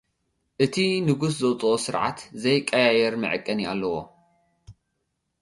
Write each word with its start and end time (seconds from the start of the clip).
እቲ 0.63 0.75
ንጉስ 1.07 1.33
ዘውጽኦ 1.41 1.73
ስርዓት 1.85 2.17
ዘይቀያየር 2.41 3.13
መዐቀኒ 3.21 3.59
ኣለዎ። 3.71 3.93